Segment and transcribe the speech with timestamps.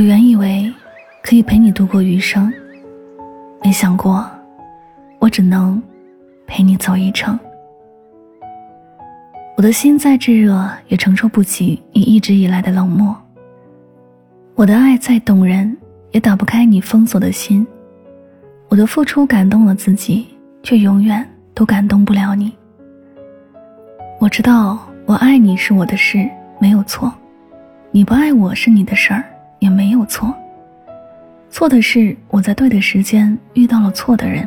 [0.00, 0.72] 我原以为
[1.22, 2.50] 可以陪你度过余生，
[3.62, 4.26] 没想过
[5.18, 5.80] 我只能
[6.46, 7.38] 陪你走一程。
[9.58, 13.14] 我的心再炙热，也承受不起你一直以来的冷漠。
[14.54, 15.76] 我的爱再动人，
[16.12, 17.66] 也打不开你封锁的心。
[18.70, 20.28] 我的付出感动了自己，
[20.62, 22.50] 却永远都感动不了你。
[24.18, 26.26] 我知道我爱你是我的事，
[26.58, 27.12] 没有错；
[27.90, 29.22] 你不爱我是你的事儿，
[29.60, 30.34] 也没有错。
[31.48, 34.46] 错的是我在对的时间遇到了错的人。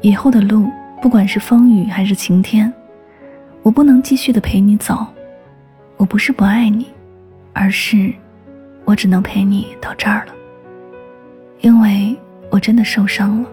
[0.00, 0.68] 以后的路，
[1.00, 2.72] 不管是风雨还是晴天。
[3.62, 5.06] 我不能继续的陪你走，
[5.96, 6.88] 我不是不爱你，
[7.52, 8.12] 而是
[8.84, 10.34] 我只能陪你到这儿了。
[11.60, 12.16] 因为
[12.50, 13.48] 我真的受伤了，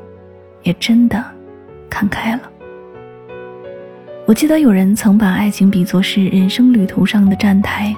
[0.63, 1.23] 也真的
[1.89, 2.41] 看开了。
[4.25, 7.95] 我记得有人曾把爱情比作是人生旅途上的站台，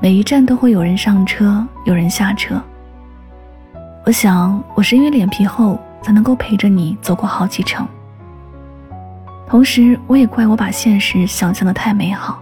[0.00, 2.60] 每一站都会有人上车，有人下车。
[4.04, 7.86] 我想，我是因为脸皮厚，才能够陪着你走过好几程。
[9.48, 12.38] 同时，我也怪我把现实想象的太美好。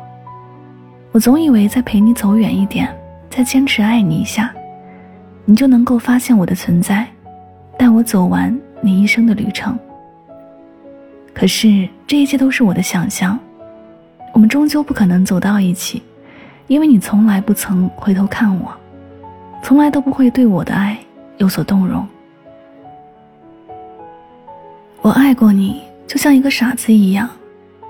[1.12, 2.92] 我总以为再陪你走远一点，
[3.30, 4.52] 再坚持爱你一下，
[5.44, 7.06] 你就能够发现我的存在，
[7.78, 9.78] 带我走完你一生的旅程。
[11.32, 13.38] 可是这一切都是我的想象，
[14.32, 16.02] 我们终究不可能走到一起，
[16.66, 18.72] 因为你从来不曾回头看我，
[19.62, 20.98] 从来都不会对我的爱
[21.36, 22.06] 有所动容。
[25.00, 25.82] 我爱过你。
[26.06, 27.28] 就像一个傻子一样，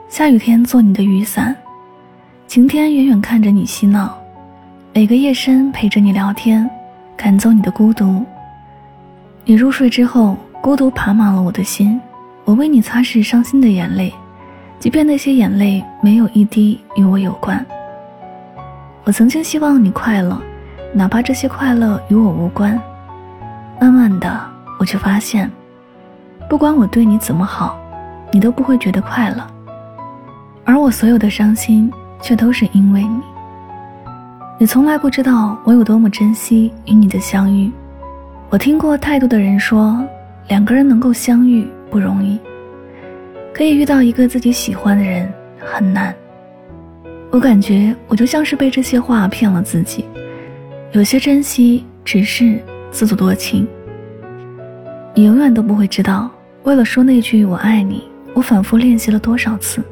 [0.08, 1.55] 下雨天做你的雨伞，
[2.47, 4.17] 晴天远远看着你嬉闹，
[4.95, 6.70] 每个夜深陪着你聊天，
[7.17, 8.25] 赶走你的孤独。
[9.45, 12.00] 你入睡之后，孤独爬满了我的心，
[12.45, 14.14] 我为你擦拭伤心的眼泪，
[14.78, 17.67] 即便那些眼泪没有一滴与我有关。
[19.05, 20.41] 我曾经希望你快乐，
[20.92, 22.80] 哪怕这些快乐与我无关。
[23.80, 24.40] 慢慢的，
[24.78, 25.51] 我却发现，
[26.48, 27.78] 不管我对你怎么好。
[28.33, 29.46] 你都不会觉得快乐，
[30.64, 31.89] 而我所有的伤心
[32.20, 33.20] 却都是因为你。
[34.58, 37.70] 你从来不知道我有多么珍惜与你的相遇。
[38.51, 40.05] 我听过太多的人说，
[40.48, 42.40] 两个人能够相遇不容易，
[43.52, 46.12] 可以遇到一个自己喜欢的人很难。
[47.34, 50.05] 我感觉我就像是被这些话骗了自己，
[50.92, 52.62] 有些珍惜只是
[52.92, 53.67] 自作多情。
[55.17, 56.30] 你永远都不会知道，
[56.62, 58.05] 为了说那句我爱你。
[58.34, 59.83] 我反复练习了多少次，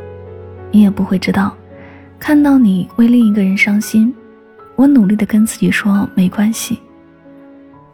[0.71, 1.53] 你也不会知道。
[2.17, 4.15] 看到你为另一个人伤心，
[4.77, 6.79] 我努力的跟自己说没关系。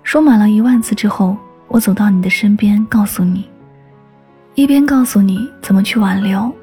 [0.02, 1.34] 说满了一万次之后，
[1.68, 3.48] 我走到你的身边，告诉你，
[4.54, 6.54] 一边告诉你怎么去挽留，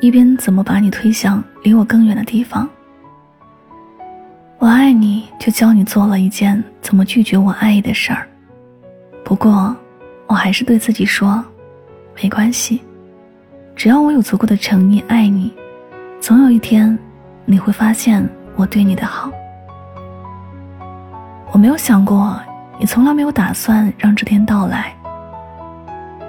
[0.00, 2.68] 一边怎么把你推向离我更远的地方。
[4.58, 8.26] 我爱你，就教你做了一件怎么拒绝我爱意的事儿。
[9.24, 9.76] 不过，
[10.26, 11.44] 我还是对自己说，
[12.20, 12.80] 没关系。
[13.74, 15.52] 只要我有足够的诚意爱你，
[16.20, 16.96] 总有一天，
[17.44, 19.30] 你会发现我对你的好。
[21.52, 22.40] 我没有想过，
[22.78, 24.94] 你从来没有打算让这天到来。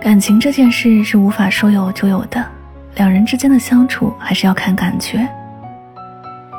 [0.02, 2.46] 感情这件事是无法说有就有的，
[2.96, 5.28] 两人之间的相处还是要看感觉。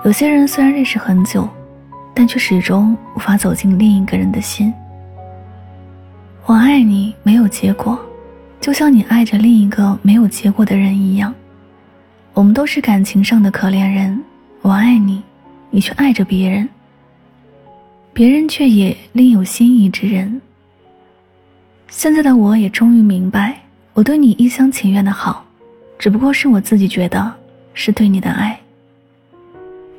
[0.04, 1.48] 有些人虽然认识很久，
[2.14, 4.72] 但却始终无法走进另一个人的心。
[6.46, 7.98] 我爱你，没有结果。
[8.60, 11.34] 就像你爱着另一个没有结果的人一样，
[12.34, 14.22] 我们都是感情上的可怜人。
[14.62, 15.22] 我爱你，
[15.70, 16.68] 你却爱着别人，
[18.12, 20.40] 别人却也另有心仪之人。
[21.88, 23.58] 现在的我也终于明白，
[23.94, 25.44] 我对你一厢情愿的好，
[26.00, 27.30] 只不过是我自己觉得
[27.74, 28.58] 是对你的爱。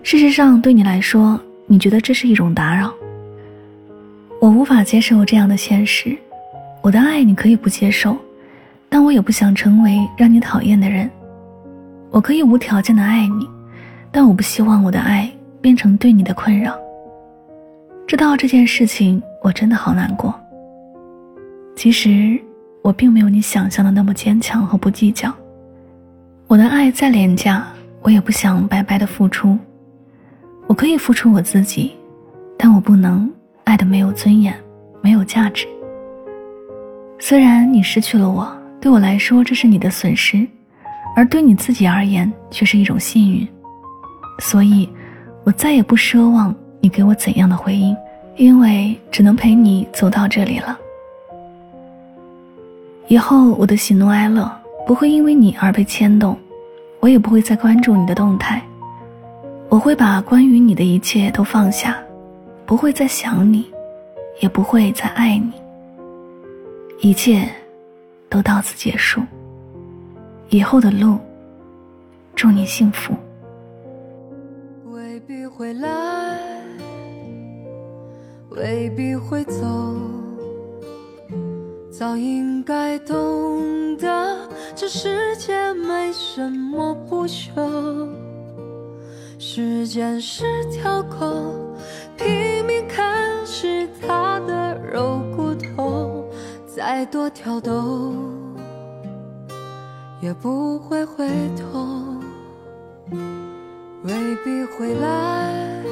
[0.02, 2.92] 事实上，对你来说，你觉得这是一种打扰。
[4.40, 6.18] 我无法接受这样的现实，
[6.82, 8.18] 我的爱你可以不接受。
[8.90, 11.08] 但我也不想成为让你讨厌的人。
[12.10, 13.48] 我可以无条件的爱你，
[14.12, 15.32] 但我不希望我的爱
[15.62, 16.76] 变成对你的困扰。
[18.08, 20.34] 知道这件事情，我真的好难过。
[21.76, 22.42] 其实
[22.82, 25.32] 我并没有你想象的那么坚强和不计较。
[26.52, 27.66] 我的爱再廉价，
[28.02, 29.58] 我也不想白白的付出。
[30.68, 31.96] 我可以付出我自己，
[32.58, 33.32] 但我不能
[33.64, 34.54] 爱的没有尊严，
[35.00, 35.66] 没有价值。
[37.20, 38.54] 虽然你失去了我。
[38.82, 40.46] 对我来说，这是你的损失，
[41.16, 43.48] 而对你自己而言却是一种幸运。
[44.40, 44.90] 所以，
[45.46, 47.96] 我再也不奢望你给我怎样的回应，
[48.36, 50.78] 因为只能陪你走到这里了。
[53.08, 54.52] 以后我的喜怒哀乐
[54.92, 56.38] 不会因为你而被牵动，
[57.00, 58.62] 我也不会再关注你的动态。
[59.70, 61.98] 我会把关于你的一切都放下，
[62.66, 63.72] 不会再想你，
[64.42, 65.54] 也不会再爱你。
[67.00, 67.48] 一切
[68.28, 69.22] 都到此结束，
[70.50, 71.18] 以后的路，
[72.36, 73.14] 祝你幸福。
[74.88, 76.38] 未必会来，
[78.50, 79.96] 未必会走，
[82.02, 84.36] 早应该懂得，
[84.76, 88.10] 这世界没什么不朽。
[89.38, 91.78] 时间是条狗，
[92.18, 93.06] 拼命啃
[93.46, 96.26] 食它的肉骨头，
[96.66, 98.16] 再多挑逗
[100.24, 101.88] 也不会回头。
[104.02, 104.12] 未
[104.44, 105.84] 必会来，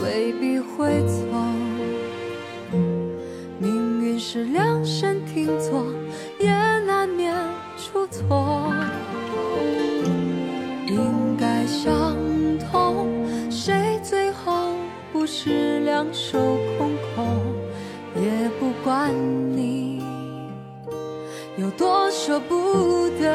[0.00, 1.22] 未必会走，
[4.26, 5.84] 是量身定做，
[6.40, 6.50] 也
[6.86, 7.36] 难免
[7.76, 8.72] 出错。
[10.86, 11.92] 应该想
[12.58, 13.06] 通，
[13.50, 14.76] 谁最后
[15.12, 16.38] 不是两手
[16.78, 17.36] 空空？
[18.16, 19.12] 也不管
[19.54, 20.02] 你
[21.58, 23.30] 有多舍不得，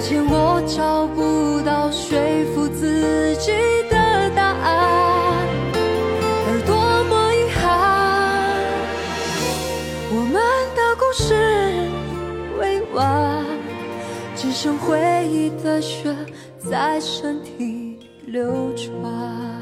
[0.00, 2.18] 抱歉我找不到说
[2.54, 3.52] 服自己
[3.90, 5.46] 的答案。
[6.48, 7.60] 而多么遗憾
[10.10, 10.40] 我们
[10.74, 11.34] 的故事
[12.58, 13.44] 未完
[14.34, 14.98] 只剩回
[15.30, 16.16] 忆的血
[16.56, 19.59] 在身体流转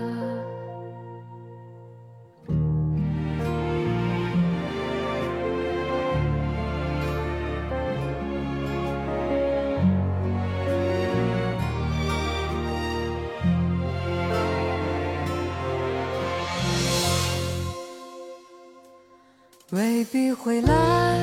[19.70, 21.19] 未必会来。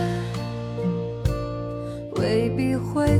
[2.18, 3.20] 未必会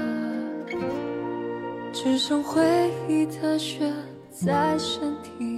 [2.03, 3.93] 只剩回忆的血
[4.31, 5.50] 在身体。